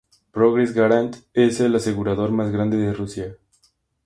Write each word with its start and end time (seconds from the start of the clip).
Progress-Garant 0.31 1.11
es 1.31 1.59
el 1.59 1.75
asegurador 1.75 2.31
más 2.31 2.51
grande 2.51 2.75
de 2.75 2.91
Rusia. 2.91 3.37